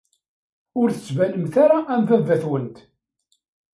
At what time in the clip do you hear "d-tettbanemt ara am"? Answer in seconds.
0.89-2.01